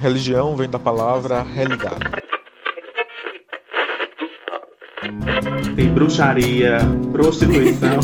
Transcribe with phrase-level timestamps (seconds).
[0.00, 1.98] Religião vem da palavra religar.
[5.74, 6.78] Tem bruxaria,
[7.12, 7.98] prostituição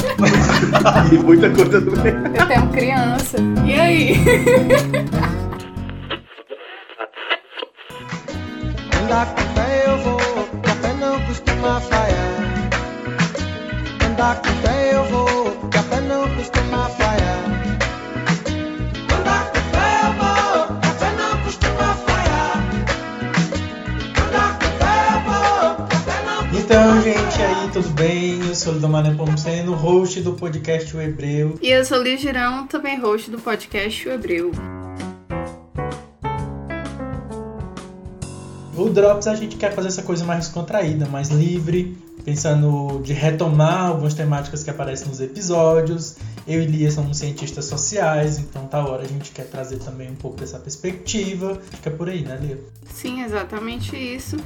[1.13, 2.17] e muita coisa do meio.
[2.37, 3.37] Eu tenho criança.
[3.65, 4.15] E aí?
[27.75, 28.39] tudo bem?
[28.47, 31.59] Eu sou o Lidomar Pomuceno, host do podcast O Hebreu.
[31.61, 34.53] E eu sou Liz Girão, também host do podcast O Hebreu.
[38.77, 43.89] O Drops a gente quer fazer essa coisa mais descontraída, mais livre, pensando de retomar
[43.89, 46.17] algumas temáticas que aparecem nos episódios.
[46.47, 50.17] Eu e Lia somos cientistas sociais, então tá hora a gente quer trazer também um
[50.17, 51.61] pouco dessa perspectiva.
[51.71, 52.59] Fica por aí, né, Lia?
[52.87, 54.37] Sim, exatamente isso.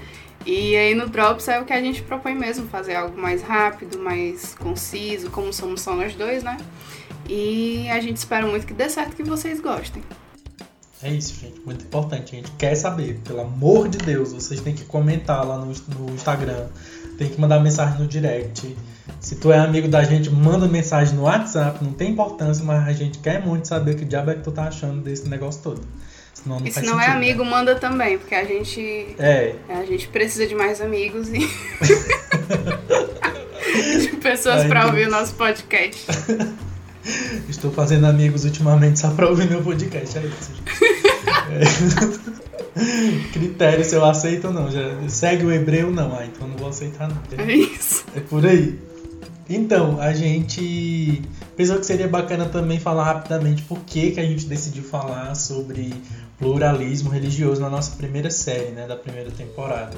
[0.46, 3.98] E aí no Drops é o que a gente propõe mesmo, fazer algo mais rápido,
[3.98, 6.56] mais conciso, como somos só nós dois, né?
[7.28, 10.02] E a gente espera muito que dê certo que vocês gostem.
[11.02, 11.60] É isso, gente.
[11.60, 12.34] Muito importante.
[12.34, 13.20] A gente quer saber.
[13.24, 16.66] Pelo amor de Deus, vocês têm que comentar lá no, no Instagram.
[17.18, 18.76] Tem que mandar mensagem no direct.
[19.20, 21.82] Se tu é amigo da gente, manda mensagem no WhatsApp.
[21.84, 24.52] Não tem importância, mas a gente quer muito saber o que diabo é que tu
[24.52, 25.80] tá achando desse negócio todo.
[26.32, 27.50] Senão não E se não é sentido, amigo, né?
[27.50, 31.48] manda também, porque a gente É, a gente precisa de mais amigos e de
[34.22, 34.84] pessoas Deus.
[34.86, 36.06] ouvir o nosso podcast.
[37.48, 40.16] estou fazendo amigos ultimamente só pra ouvir meu podcast.
[40.18, 40.52] É isso.
[40.94, 40.97] É.
[43.32, 44.70] Critério se eu aceito ou não.
[44.70, 46.16] Já segue o hebreu, não.
[46.16, 47.18] Ah, então não vou aceitar, não.
[47.44, 48.04] É isso.
[48.14, 48.78] É por aí.
[49.48, 51.22] Então, a gente
[51.56, 55.94] pensou que seria bacana também falar rapidamente por que, que a gente decidiu falar sobre
[56.38, 59.96] pluralismo religioso na nossa primeira série, né, da primeira temporada.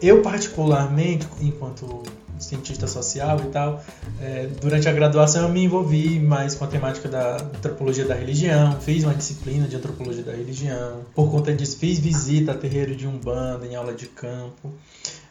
[0.00, 2.04] Eu, particularmente, enquanto
[2.38, 3.82] cientista social e tal,
[4.20, 8.78] é, durante a graduação eu me envolvi mais com a temática da antropologia da religião,
[8.80, 13.06] fiz uma disciplina de antropologia da religião, por conta disso fiz visita a terreiro de
[13.06, 14.72] Umbanda em aula de campo.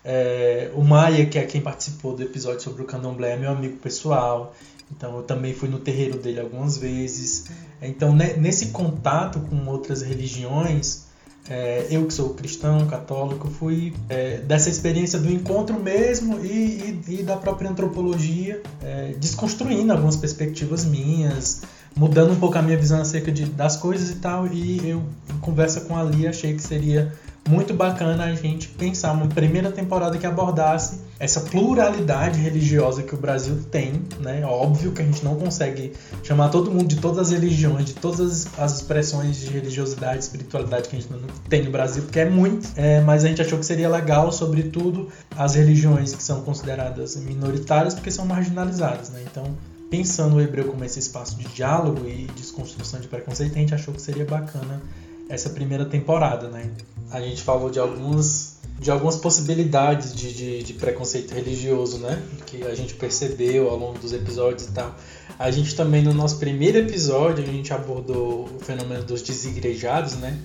[0.06, 3.78] É, o Maia, que é quem participou do episódio sobre o candomblé, é meu amigo
[3.78, 4.54] pessoal.
[4.92, 7.46] Então eu também fui no terreiro dele algumas vezes.
[7.82, 11.06] Então ne- nesse contato com outras religiões,
[11.50, 17.20] é, eu que sou cristão, católico, fui é, dessa experiência do encontro mesmo e, e-
[17.20, 21.62] e da própria antropologia, é, desconstruindo algumas perspectivas minhas,
[21.96, 24.48] mudando um pouco a minha visão acerca de, das coisas e tal.
[24.48, 27.12] E eu, em conversa com a Lia, achei que seria
[27.48, 33.18] muito bacana a gente pensar uma primeira temporada que abordasse essa pluralidade religiosa que o
[33.18, 34.46] Brasil tem, né?
[34.46, 35.94] Óbvio que a gente não consegue
[36.24, 40.96] chamar todo mundo de todas as religiões, de todas as expressões de religiosidade, espiritualidade que
[40.96, 43.66] a gente não tem no Brasil, porque é muito, é, mas a gente achou que
[43.66, 49.22] seria legal, sobretudo, as religiões que são consideradas minoritárias, porque são marginalizadas, né?
[49.30, 49.46] Então,
[49.94, 53.94] pensando o hebreu como esse espaço de diálogo e desconstrução de preconceito, a gente achou
[53.94, 54.82] que seria bacana
[55.30, 56.72] essa primeira temporada, né?
[57.12, 62.20] A gente falou de algumas de algumas possibilidades de, de, de preconceito religioso, né?
[62.48, 64.96] Que a gente percebeu ao longo dos episódios e tal.
[65.38, 70.40] A gente também no nosso primeiro episódio a gente abordou o fenômeno dos desigrejados, né?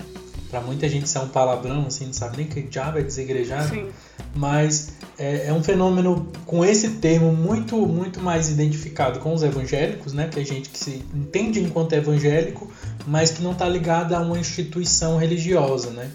[0.51, 3.69] Pra muita gente isso é um palavrão, assim, não sabe nem que diabo é desigrejado
[3.69, 3.91] Sim.
[4.35, 10.15] mas é, é um fenômeno com esse termo muito muito mais identificado com os evangélicos,
[10.15, 10.29] né?
[10.29, 12.71] Que é gente que se entende enquanto evangélico,
[13.07, 16.11] mas que não está ligada a uma instituição religiosa, né?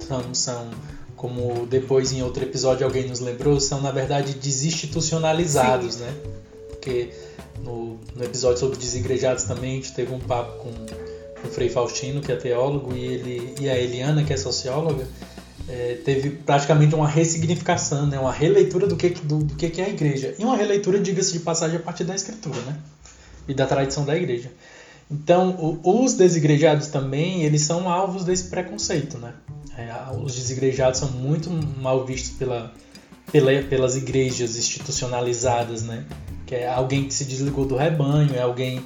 [0.00, 0.70] São, são
[1.14, 6.12] como depois em outro episódio alguém nos lembrou, são na verdade desinstitucionalizados, né?
[6.70, 7.10] Porque
[7.62, 10.70] no, no episódio sobre desigrejados também a gente teve um papo com
[11.44, 15.06] o Frei Faustino, que é teólogo, e, ele, e a Eliana, que é socióloga,
[15.68, 18.18] é, teve praticamente uma ressignificação, né?
[18.18, 20.34] uma releitura do que, do, do que é a igreja.
[20.38, 22.76] E uma releitura, diga-se de passagem, a partir da escritura né?
[23.48, 24.50] e da tradição da igreja.
[25.10, 25.50] Então,
[25.82, 29.32] o- os desigrejados também, eles são alvos desse preconceito, né?
[29.76, 29.88] É,
[30.22, 31.50] os desigrejados são muito
[31.80, 32.72] mal vistos pela,
[33.32, 36.04] pela- pelas igrejas institucionalizadas, né?
[36.46, 38.82] Que é alguém que se desligou do rebanho, é alguém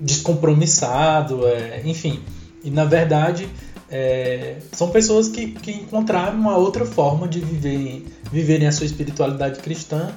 [0.00, 2.20] descompromissado, é, enfim.
[2.62, 3.48] E na verdade,
[3.90, 9.60] é, são pessoas que, que encontraram uma outra forma de viverem, viverem a sua espiritualidade
[9.60, 10.12] cristã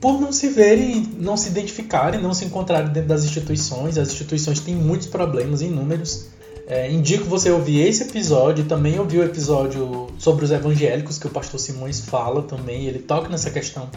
[0.00, 3.98] por não se verem, não se identificarem, não se encontrarem dentro das instituições.
[3.98, 6.28] As instituições têm muitos problemas, inúmeros.
[6.66, 11.30] É, indico você ouvir esse episódio, também ouvir o episódio sobre os evangélicos, que o
[11.30, 12.86] pastor Simões fala também.
[12.86, 13.90] Ele toca nessa questão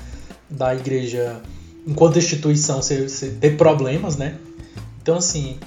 [0.49, 1.41] da igreja,
[1.87, 2.81] enquanto instituição,
[3.39, 4.35] ter problemas, né?
[5.03, 5.59] Então, assim,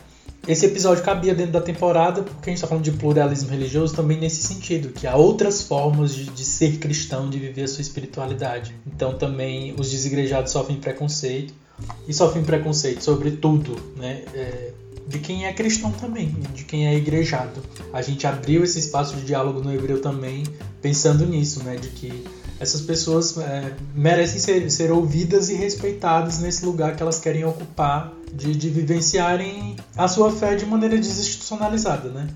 [0.48, 4.18] esse episódio cabia dentro da temporada porque a gente está falando de pluralismo religioso também
[4.18, 8.74] nesse sentido, que há outras formas de, de, ser cristão, de viver a sua espiritualidade.
[8.86, 11.52] Então também os desigrejados sofrem preconceito
[12.08, 14.22] e sofrem preconceito sobre tudo, né?
[14.32, 14.72] É,
[15.06, 17.62] de quem é cristão também, de quem é igrejado.
[17.92, 20.44] A gente abriu esse espaço de diálogo no hebreu também
[20.80, 21.76] pensando nisso, né?
[21.76, 22.24] De que
[22.58, 28.12] essas pessoas é, merecem ser, ser ouvidas e respeitadas nesse lugar que elas querem ocupar,
[28.32, 32.26] de, de vivenciarem a sua fé de maneira desinstitucionalizada, né?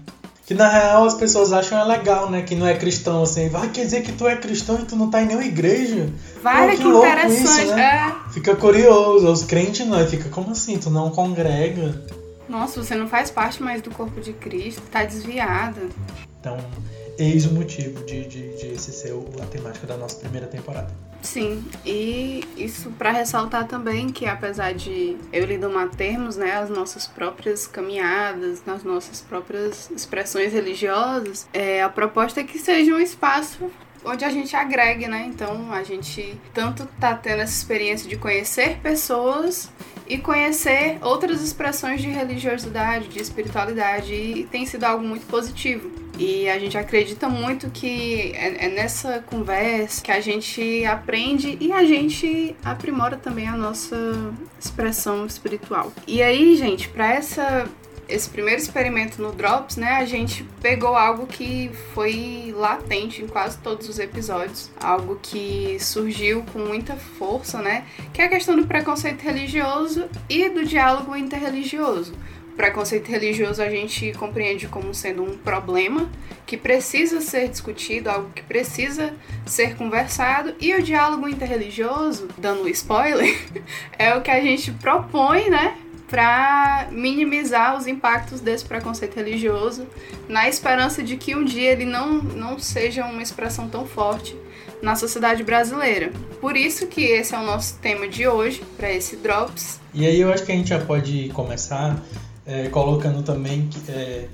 [0.47, 2.43] Que na real as pessoas acham é legal, né?
[2.43, 3.49] Que não é cristão, assim.
[3.49, 6.13] Vai quer dizer que tu é cristão e tu não tá em nenhuma igreja?
[6.43, 7.65] Vai, que, que interessante.
[7.65, 8.13] Isso, né?
[8.27, 8.33] é.
[8.33, 9.31] Fica curioso.
[9.31, 10.77] Os crentes não, fica como assim?
[10.77, 12.05] Tu não congrega.
[12.49, 15.83] Nossa, você não faz parte mais do corpo de Cristo, tá desviada.
[16.41, 16.59] Então,
[17.21, 20.91] eis o motivo de, de, de esse ser a temática da nossa primeira temporada.
[21.23, 26.71] Sim, e isso para ressaltar também que apesar de eu e Lidomar termos né, as
[26.71, 33.01] nossas próprias caminhadas, nas nossas próprias expressões religiosas, é, a proposta é que seja um
[33.01, 33.71] espaço
[34.03, 35.27] onde a gente agregue, né?
[35.27, 39.71] Então a gente tanto tá tendo essa experiência de conhecer pessoas
[40.11, 45.89] e conhecer outras expressões de religiosidade, de espiritualidade, e tem sido algo muito positivo.
[46.19, 51.71] E a gente acredita muito que é, é nessa conversa que a gente aprende e
[51.71, 53.97] a gente aprimora também a nossa
[54.59, 55.93] expressão espiritual.
[56.09, 57.69] E aí, gente, para essa
[58.11, 63.59] esse primeiro experimento no Drops, né, a gente pegou algo que foi latente em quase
[63.59, 68.67] todos os episódios, algo que surgiu com muita força, né, que é a questão do
[68.67, 72.12] preconceito religioso e do diálogo interreligioso.
[72.53, 76.11] O preconceito religioso a gente compreende como sendo um problema
[76.45, 79.15] que precisa ser discutido, algo que precisa
[79.47, 83.39] ser conversado, e o diálogo interreligioso, dando spoiler,
[83.97, 85.79] é o que a gente propõe, né,
[86.11, 89.87] para minimizar os impactos desse preconceito religioso,
[90.29, 94.37] na esperança de que um dia ele não, não seja uma expressão tão forte
[94.83, 96.11] na sociedade brasileira.
[96.41, 99.79] Por isso que esse é o nosso tema de hoje, para esse Drops.
[99.95, 102.03] E aí eu acho que a gente já pode começar
[102.45, 104.27] é, colocando também que é,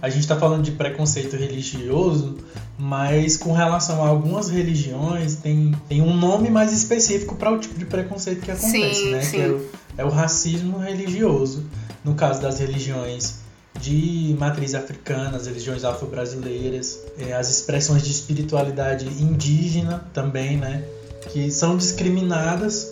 [0.00, 2.38] a gente está falando de preconceito religioso,
[2.78, 7.78] mas com relação a algumas religiões tem, tem um nome mais específico para o tipo
[7.78, 9.20] de preconceito que acontece, sim, né?
[9.20, 9.36] Sim.
[9.36, 9.70] Que é o,
[10.00, 11.66] é o racismo religioso.
[12.02, 13.40] No caso das religiões
[13.78, 20.82] de matriz africana, as religiões afro-brasileiras, é, as expressões de espiritualidade indígena também, né?
[21.30, 22.90] Que são discriminadas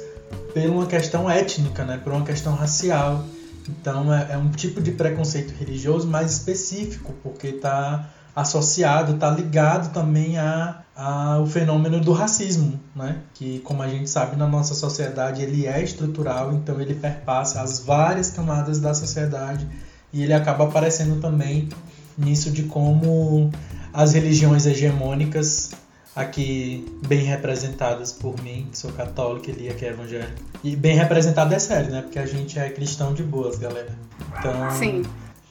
[0.53, 1.97] por uma questão étnica, né?
[1.97, 3.25] Por uma questão racial.
[3.67, 9.93] Então é, é um tipo de preconceito religioso mais específico, porque está associado, está ligado
[9.93, 13.17] também a, a, o fenômeno do racismo, né?
[13.35, 17.81] que como a gente sabe na nossa sociedade ele é estrutural, então ele perpassa as
[17.81, 19.67] várias camadas da sociedade
[20.13, 21.69] e ele acaba aparecendo também
[22.17, 23.51] nisso de como
[23.93, 25.71] as religiões hegemônicas
[26.15, 30.43] aqui bem representadas por mim, que sou católico e Lia que é evangélico.
[30.63, 32.03] E bem representada é sério, né?
[32.03, 33.93] Porque a gente é cristão de boas, galera.
[34.37, 35.03] Então, Sim.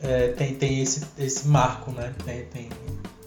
[0.01, 2.13] É, tem, tem esse, esse marco, né?
[2.23, 2.69] Tem, tem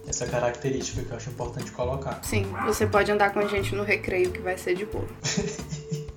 [0.07, 2.21] essa característica que eu acho importante colocar.
[2.23, 5.09] Sim, você pode andar com a gente no recreio que vai ser de boa.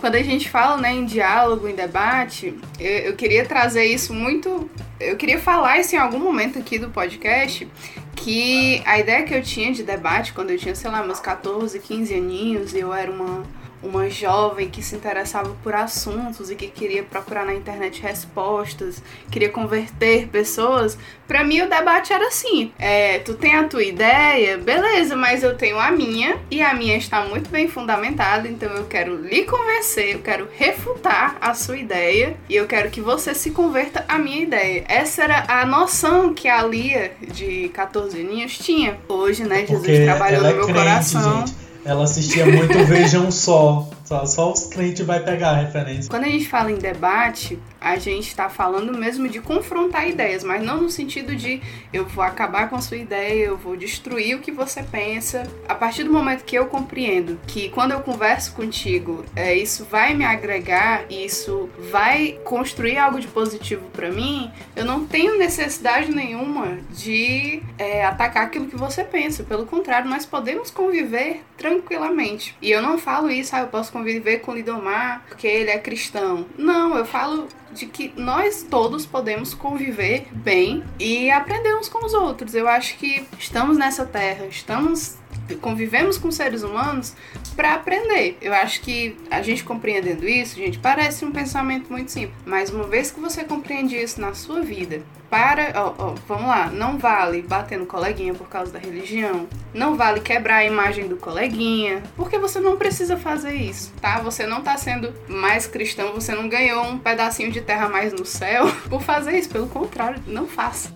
[0.00, 4.68] Quando a gente fala né, em diálogo, em debate, eu, eu queria trazer isso muito.
[4.98, 7.68] Eu queria falar isso em algum momento aqui do podcast,
[8.16, 11.78] que a ideia que eu tinha de debate, quando eu tinha, sei lá, meus 14,
[11.78, 13.44] 15 aninhos, e eu era uma
[13.82, 19.48] uma jovem que se interessava por assuntos e que queria procurar na internet respostas, queria
[19.48, 20.96] converter pessoas,
[21.26, 25.56] para mim o debate era assim: é, tu tem a tua ideia, beleza, mas eu
[25.56, 30.14] tenho a minha e a minha está muito bem fundamentada, então eu quero lhe convencer,
[30.14, 34.42] eu quero refutar a sua ideia e eu quero que você se converta à minha
[34.42, 34.84] ideia.
[34.86, 38.98] Essa era a noção que a Lia de 14 aninhos tinha.
[39.08, 41.46] Hoje, né, Jesus Porque trabalhou no meu é crente, coração.
[41.46, 41.61] gente.
[41.84, 43.88] Ela assistia muito Vejam Só.
[44.12, 46.10] Só, só os clientes vai pegar a referência.
[46.10, 50.62] Quando a gente fala em debate, a gente está falando mesmo de confrontar ideias, mas
[50.62, 51.62] não no sentido de
[51.94, 55.50] eu vou acabar com a sua ideia, eu vou destruir o que você pensa.
[55.66, 60.12] A partir do momento que eu compreendo que quando eu converso contigo, é, isso vai
[60.12, 66.78] me agregar, isso vai construir algo de positivo para mim, eu não tenho necessidade nenhuma
[66.90, 69.42] de é, atacar aquilo que você pensa.
[69.42, 72.54] Pelo contrário, nós podemos conviver tranquilamente.
[72.60, 74.01] E eu não falo isso, ah, eu posso conviver
[74.40, 76.46] com o Lidomar porque ele é cristão.
[76.56, 82.14] Não, eu falo de que nós todos podemos conviver bem e aprender uns com os
[82.14, 82.54] outros.
[82.54, 85.16] Eu acho que estamos nessa terra, estamos
[85.60, 87.14] convivemos com seres humanos
[87.52, 88.36] para aprender.
[88.40, 92.84] Eu acho que a gente compreendendo isso, gente, parece um pensamento muito simples, mas uma
[92.84, 97.78] vez que você compreende isso na sua vida, para, ó, vamos lá, não vale bater
[97.78, 102.60] no coleguinha por causa da religião, não vale quebrar a imagem do coleguinha, porque você
[102.60, 104.18] não precisa fazer isso, tá?
[104.20, 108.26] Você não tá sendo mais cristão, você não ganhou um pedacinho de terra mais no
[108.26, 110.92] céu por fazer isso, pelo contrário, não faça.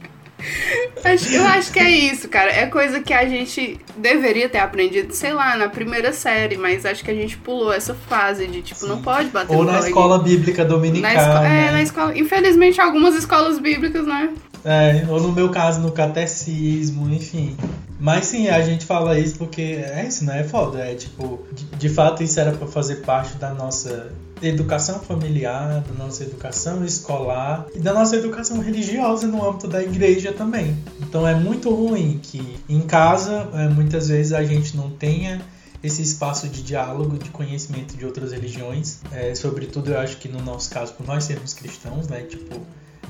[1.32, 2.50] Eu acho que é isso, cara.
[2.50, 7.04] É coisa que a gente deveria ter aprendido, sei lá, na primeira série, mas acho
[7.04, 8.88] que a gente pulou essa fase de tipo, Sim.
[8.88, 11.12] não pode bater Ou na escola bíblica dominical.
[11.12, 11.68] Na esco né?
[11.68, 12.18] É, na escola.
[12.18, 14.30] Infelizmente, algumas escolas bíblicas, né?
[14.66, 17.56] É, ou no meu caso, no catecismo, enfim.
[18.00, 20.40] Mas sim, a gente fala isso porque é isso, né?
[20.40, 20.80] É foda.
[20.80, 24.11] É tipo, de, de fato isso era para fazer parte da nossa
[24.42, 30.32] educação familiar, da nossa educação escolar e da nossa educação religiosa no âmbito da igreja
[30.32, 30.76] também.
[31.00, 35.40] Então é muito ruim que em casa é, muitas vezes a gente não tenha
[35.82, 38.99] esse espaço de diálogo, de conhecimento de outras religiões.
[39.12, 42.23] É, sobretudo eu acho que no nosso caso, por nós sermos cristãos, né?
[42.23, 42.61] Tipo,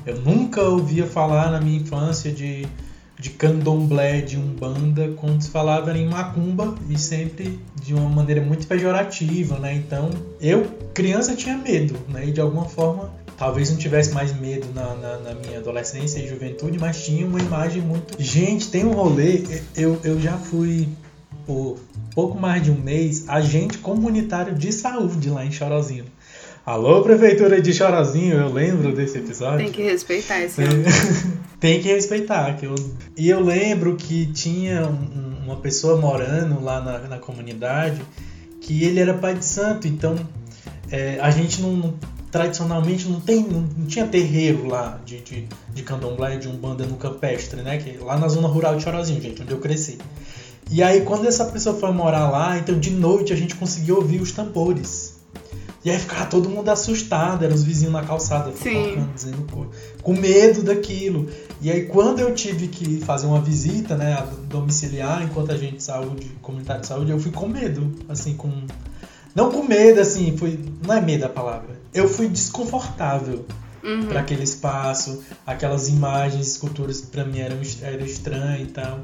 [0.05, 2.67] eu nunca ouvia falar na minha infância de
[3.19, 8.67] de candomblé, de umbanda, quando se falava em macumba e sempre de uma maneira muito
[8.67, 9.73] pejorativa, né?
[9.73, 12.27] Então, eu, criança, tinha medo, né?
[12.27, 16.27] E de alguma forma, talvez não tivesse mais medo na, na, na, minha adolescência e
[16.27, 18.21] juventude, mas tinha uma imagem muito.
[18.21, 19.43] Gente, tem um rolê,
[19.75, 20.87] eu, eu já fui
[21.45, 21.79] por
[22.13, 26.05] pouco mais de um mês agente comunitário de saúde lá em Chorozinho.
[26.67, 29.59] Alô, Prefeitura de Chorozinho, eu lembro desse episódio.
[29.59, 30.61] Tem que respeitar esse
[31.61, 32.57] Tem que respeitar.
[32.57, 32.75] Que eu...
[33.15, 38.01] E eu lembro que tinha um, uma pessoa morando lá na, na, comunidade
[38.59, 40.17] que ele era pai de santo, então
[40.91, 41.93] é, a gente não, não,
[42.29, 46.97] tradicionalmente não, tem, não, não, tinha terreiro lá de, de, de candomblé, de umbanda no
[46.97, 47.77] campestre, né?
[47.77, 49.97] Que, lá na zona rural de Chorozinho, gente, onde eu cresci.
[50.69, 54.19] E aí quando essa pessoa foi morar lá, então de noite a gente conseguia ouvir
[54.19, 55.06] os tambores.
[55.85, 60.13] E aí ficava todo mundo assustado, eram os vizinhos na calçada fofocando, dizendo coisa, com
[60.13, 61.29] medo daquilo.
[61.61, 66.31] E aí quando eu tive que fazer uma visita, né, domiciliar enquanto a gente saúde,
[66.41, 68.51] comunitário de saúde, eu fui com medo, assim, com
[69.35, 71.79] não com medo, assim, foi não é medo a palavra.
[71.93, 73.45] Eu fui desconfortável
[73.83, 74.07] uhum.
[74.07, 79.01] para aquele espaço, aquelas imagens, esculturas que para mim eram, eram estranhas e tal.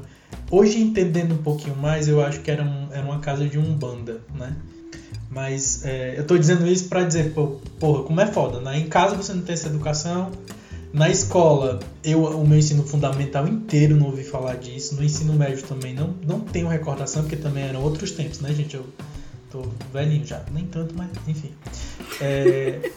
[0.50, 4.20] Hoje entendendo um pouquinho mais, eu acho que era, um, era uma casa de umbanda,
[4.34, 4.54] né?
[5.30, 8.78] Mas é, eu tô dizendo isso para dizer, pô, porra, como é foda, né?
[8.78, 10.30] Em casa você não tem essa educação.
[10.92, 14.94] Na escola, eu o meu ensino fundamental inteiro não ouvi falar disso.
[14.94, 18.76] No ensino médio também não, não tenho recordação, porque também eram outros tempos, né, gente?
[18.76, 18.86] Eu
[19.50, 20.40] tô velhinho já.
[20.52, 21.50] Nem tanto, mas enfim.
[22.20, 22.90] É,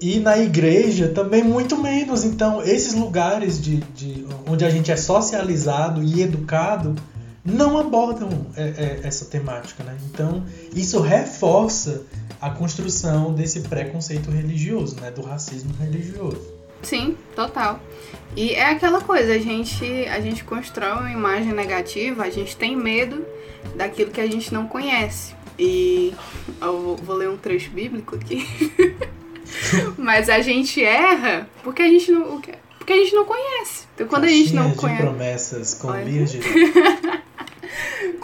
[0.00, 2.24] e na igreja também muito menos.
[2.24, 6.94] Então, esses lugares de, de onde a gente é socializado e educado
[7.44, 9.96] não abordam é, é, essa temática, né?
[10.10, 12.06] Então isso reforça
[12.40, 15.10] a construção desse preconceito religioso, né?
[15.10, 16.54] Do racismo religioso.
[16.82, 17.80] Sim, total.
[18.36, 22.76] E é aquela coisa, a gente, a gente constrói uma imagem negativa, a gente tem
[22.76, 23.24] medo
[23.74, 25.34] daquilo que a gente não conhece.
[25.58, 26.12] E
[26.60, 28.46] eu vou ler um trecho bíblico aqui.
[29.96, 33.86] Mas a gente erra porque a gente não, porque a gente não conhece.
[33.94, 35.02] Então quando a gente não conhece.
[35.02, 36.40] promessas com virgem.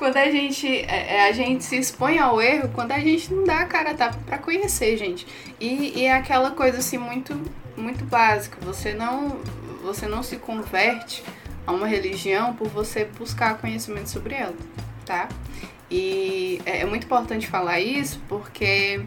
[0.00, 3.44] quando a gente, é, é, a gente se expõe ao erro, quando a gente não
[3.44, 5.26] dá a cara tapa para conhecer, gente.
[5.60, 7.38] E, e é aquela coisa assim muito,
[7.76, 8.56] muito básica.
[8.62, 9.38] Você não,
[9.82, 11.22] você não se converte
[11.66, 14.54] a uma religião por você buscar conhecimento sobre ela,
[15.04, 15.28] tá?
[15.90, 19.02] E é, é muito importante falar isso porque,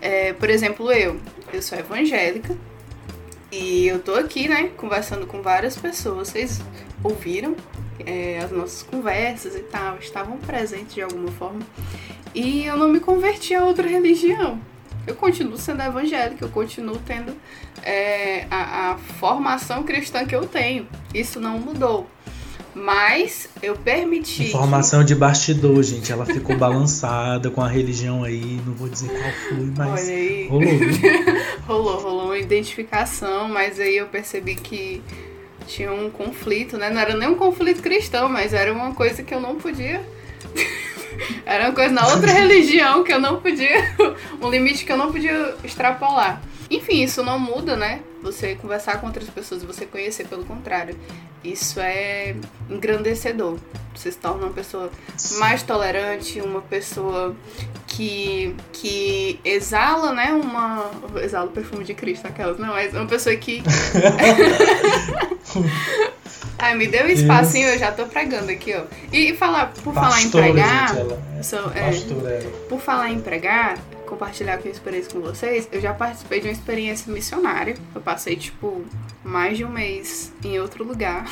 [0.00, 1.20] é, por exemplo, eu,
[1.52, 2.56] eu sou evangélica
[3.50, 6.28] e eu tô aqui, né, conversando com várias pessoas.
[6.28, 6.62] Vocês
[7.02, 7.56] ouviram
[8.06, 11.60] é, as nossas conversas e tal, estavam presentes de alguma forma.
[12.34, 14.60] E eu não me converti a outra religião.
[15.06, 17.34] Eu continuo sendo evangélica, eu continuo tendo
[17.82, 20.86] é, a, a formação cristã que eu tenho.
[21.12, 22.06] Isso não mudou.
[22.74, 24.44] Mas eu permiti.
[24.44, 25.06] Informação que...
[25.06, 26.12] de bastidor, gente.
[26.12, 28.60] Ela ficou balançada com a religião aí.
[28.64, 30.04] Não vou dizer qual foi, mas.
[30.04, 30.48] Olha aí.
[30.48, 30.70] Rolou.
[31.66, 35.02] rolou, rolou uma identificação, mas aí eu percebi que
[35.66, 36.90] tinha um conflito, né?
[36.90, 40.02] Não era nem um conflito cristão, mas era uma coisa que eu não podia.
[41.44, 43.94] era uma coisa na outra religião que eu não podia.
[44.40, 46.42] um limite que eu não podia extrapolar.
[46.70, 48.00] Enfim, isso não muda, né?
[48.22, 50.96] Você conversar com outras pessoas, você conhecer, pelo contrário.
[51.42, 52.36] Isso é
[52.68, 53.58] engrandecedor.
[53.94, 54.90] Você se torna uma pessoa
[55.38, 57.34] mais tolerante, uma pessoa
[58.00, 60.32] que, que exala, né?
[60.32, 60.90] Uma.
[61.22, 63.62] Exala o perfume de Cristo, aquelas, não, mas uma pessoa que.
[66.58, 68.84] Ai, me deu um espacinho, eu já tô pregando aqui, ó.
[69.12, 71.22] E falar, por falar em pregar, gente, ela.
[71.38, 72.50] É sou- é, pastora, ela.
[72.68, 76.52] por falar em pregar, compartilhar aqui a experiência com vocês, eu já participei de uma
[76.52, 77.76] experiência missionária.
[77.94, 78.82] Eu passei, tipo,
[79.24, 81.26] mais de um mês em outro lugar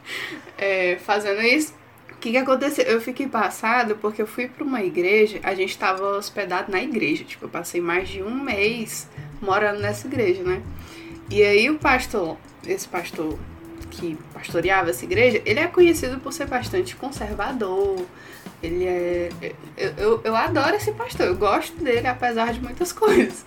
[0.56, 1.74] é, fazendo isso.
[2.16, 2.84] O que, que aconteceu?
[2.84, 7.24] Eu fiquei passado porque eu fui pra uma igreja, a gente tava hospedado na igreja.
[7.24, 9.08] Tipo, eu passei mais de um mês
[9.40, 10.62] morando nessa igreja, né?
[11.30, 13.38] E aí o pastor, esse pastor
[13.90, 18.04] que pastoreava essa igreja, ele é conhecido por ser bastante conservador.
[18.62, 19.28] Ele é.
[19.76, 23.44] Eu, eu, eu adoro esse pastor, eu gosto dele, apesar de muitas coisas.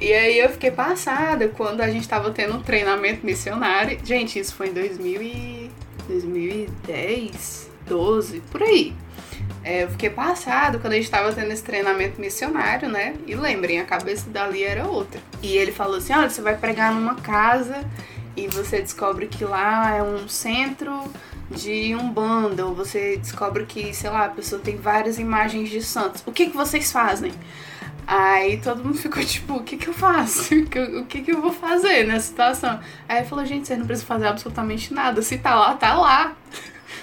[0.00, 3.98] E aí eu fiquei passada quando a gente tava tendo um treinamento missionário.
[4.04, 5.70] Gente, isso foi em 2000 e...
[6.08, 8.94] 2010, 12, por aí.
[9.64, 13.14] É, eu fiquei passado quando a gente tava tendo esse treinamento missionário, né?
[13.26, 15.20] E lembrem, a cabeça dali era outra.
[15.42, 17.84] E ele falou assim: olha, você vai pregar numa casa
[18.36, 21.02] e você descobre que lá é um centro
[21.50, 26.22] de umbanda, ou você descobre que, sei lá, a pessoa tem várias imagens de santos.
[26.26, 27.32] O que, que vocês fazem?
[28.06, 30.54] Aí todo mundo ficou tipo, o que que eu faço?
[31.00, 32.80] O que- que eu vou fazer nessa situação?
[33.08, 35.20] Aí ele falou, gente, vocês não precisam fazer absolutamente nada.
[35.20, 36.32] Se tá lá, tá lá.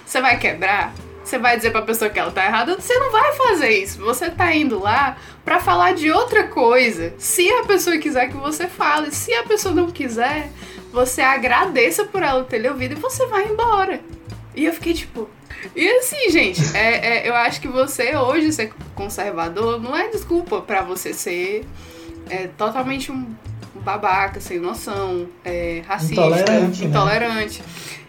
[0.06, 0.94] Você vai quebrar?
[1.24, 2.76] Você vai dizer pra pessoa que ela tá errada?
[2.76, 4.00] Você não vai fazer isso.
[4.00, 7.14] Você tá indo lá pra falar de outra coisa.
[7.18, 10.52] Se a pessoa quiser que você fale, se a pessoa não quiser,
[10.94, 14.00] você agradeça por ela ter lhe ouvido e você vai embora.
[14.56, 15.28] E eu fiquei tipo.
[15.76, 20.62] E assim, gente, é, é, eu acho que você hoje ser conservador não é desculpa
[20.62, 21.66] pra você ser
[22.30, 23.26] é, totalmente um
[23.74, 26.88] babaca, sem noção, é, racista, Intolerante, né?
[26.88, 27.64] intolerante.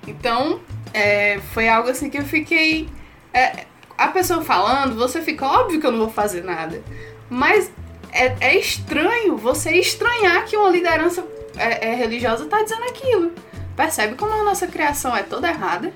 [0.06, 0.60] Então,
[0.96, 2.88] é, foi algo assim que eu fiquei.
[3.34, 3.64] é,
[3.98, 6.82] a pessoa falando, você fica óbvio que eu não vou fazer nada.
[7.30, 7.70] Mas
[8.12, 11.24] é, é estranho você estranhar que uma liderança
[11.56, 13.32] é, é, religiosa tá dizendo aquilo.
[13.74, 15.92] Percebe como a nossa criação é toda errada?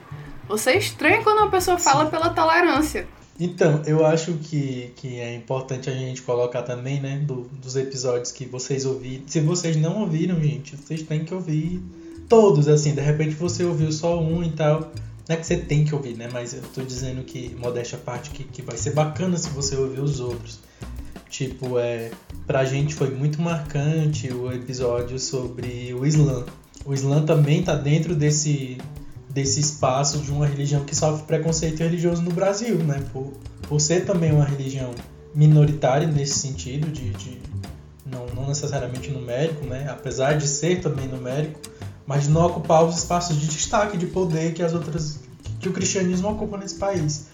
[0.49, 3.07] Você estranha quando uma pessoa fala pela tolerância.
[3.39, 8.31] Então, eu acho que, que é importante a gente colocar também, né, do- dos episódios
[8.33, 9.23] que vocês ouviram.
[9.27, 11.81] Se vocês não ouviram, gente, vocês têm que ouvir
[12.29, 12.95] todos, assim.
[12.95, 14.93] De repente você ouviu só um e tal.
[15.29, 16.29] Não é que você tem que ouvir, né?
[16.33, 19.77] Mas eu tô dizendo que, modéstia à parte, que, que vai ser bacana se você
[19.77, 20.61] ouvir os outros.
[21.29, 22.11] Tipo, é,
[22.47, 26.45] pra gente foi muito marcante o episódio sobre o Islã.
[26.85, 28.79] O Islã também tá dentro desse,
[29.29, 33.01] desse espaço de uma religião que sofre preconceito religioso no Brasil, né?
[33.13, 33.33] Por,
[33.69, 34.93] por ser também uma religião
[35.33, 37.39] minoritária nesse sentido, de, de
[38.05, 39.87] não, não necessariamente numérico, né?
[39.89, 41.61] Apesar de ser também numérico,
[42.07, 45.21] mas não ocupar os espaços de destaque, de poder que as outras
[45.61, 47.27] que o cristianismo ocupa nesse país.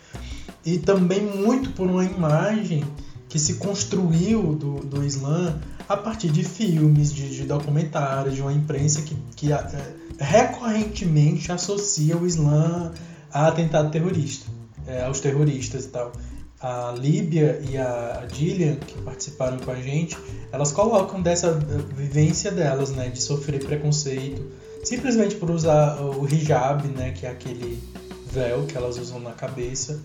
[0.65, 2.85] E também muito por uma imagem
[3.29, 8.53] que se construiu do, do Islã a partir de filmes, de, de documentários, de uma
[8.53, 12.93] imprensa que, que é, recorrentemente associa o Islã
[13.33, 14.47] a atentado terrorista,
[14.87, 16.13] é, aos terroristas e tal.
[16.61, 20.17] A Líbia e a Gillian, que participaram com a gente,
[20.51, 24.43] elas colocam dessa eh, vivência delas, né, de sofrer preconceito,
[24.83, 27.79] simplesmente por usar o hijab, né, que é aquele
[28.33, 30.01] véu que elas usam na cabeça,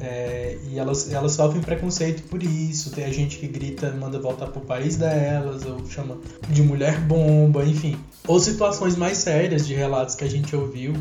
[0.00, 2.90] é, e elas, elas sofrem preconceito por isso.
[2.90, 7.64] Tem a gente que grita, manda voltar pro país delas, ou chama de mulher bomba,
[7.64, 7.96] enfim.
[8.26, 10.94] Ou situações mais sérias de relatos que a gente ouviu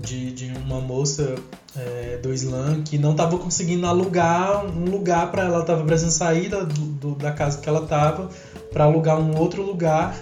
[0.00, 1.34] de, de uma moça
[1.76, 6.48] é, do Islã que não estava conseguindo alugar um lugar para ela, estava precisando sair
[6.48, 8.28] da, do- da casa que ela estava
[8.72, 10.16] para alugar um outro lugar.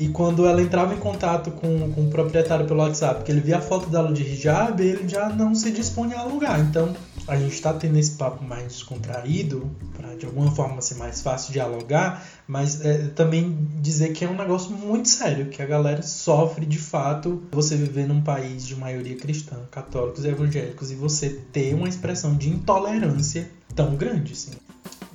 [0.00, 3.58] E quando ela entrava em contato com, com o proprietário pelo WhatsApp, que ele via
[3.58, 6.58] a foto dela de hijab, ele já não se dispunha a alugar.
[6.58, 6.96] Então,
[7.28, 11.52] a gente está tendo esse papo mais descontraído, para de alguma forma ser mais fácil
[11.52, 16.64] dialogar, mas é, também dizer que é um negócio muito sério, que a galera sofre
[16.64, 21.74] de fato você viver num país de maioria cristã, católicos e evangélicos, e você ter
[21.74, 24.52] uma expressão de intolerância tão grande, assim.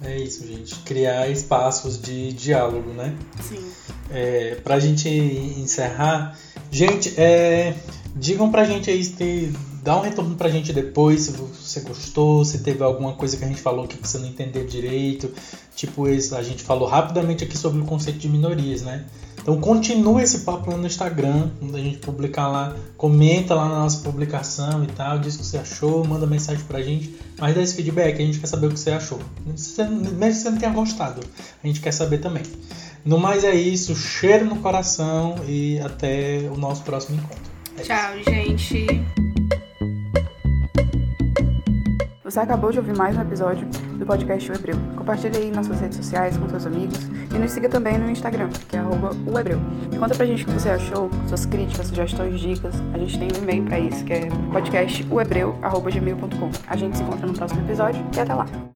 [0.04, 0.76] É isso, gente.
[0.80, 3.16] Criar espaços de diálogo, né?
[3.42, 3.72] Sim.
[4.12, 6.38] É, pra gente encerrar,
[6.70, 7.74] gente, é,
[8.16, 12.60] digam pra gente aí se dá um retorno pra gente depois, se você gostou, se
[12.60, 15.32] teve alguma coisa que a gente falou que você não entendeu direito.
[15.76, 19.06] Tipo, isso, a gente falou rapidamente aqui sobre o conceito de minorias, né?
[19.46, 23.80] Então continua esse papo lá no Instagram, quando a gente publicar lá, comenta lá na
[23.82, 27.62] nossa publicação e tal, diz o que você achou, manda mensagem pra gente, mas dá
[27.62, 29.20] esse feedback, a gente quer saber o que você achou.
[29.46, 31.22] Mesmo que você não tenha gostado,
[31.64, 32.42] a gente quer saber também.
[33.06, 37.52] No mais é isso, cheiro no coração e até o nosso próximo encontro.
[37.78, 37.88] É isso.
[37.88, 39.25] Tchau, gente.
[42.36, 43.66] Você acabou de ouvir mais um episódio
[43.98, 44.76] do podcast O Hebreu.
[44.98, 47.00] Compartilhe aí nas suas redes sociais com seus amigos
[47.34, 49.58] e nos siga também no Instagram, que é o Hebreu.
[49.98, 52.76] Conta pra gente o que você achou, suas críticas, sugestões, dicas.
[52.94, 56.52] A gente tem um e-mail pra isso, que é podcastohebreu.gmail.com.
[56.68, 58.46] A gente se encontra no próximo episódio e até lá!